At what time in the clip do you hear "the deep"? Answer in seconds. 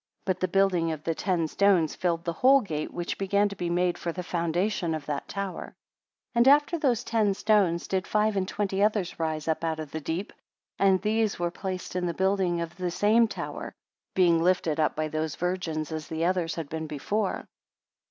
9.91-10.33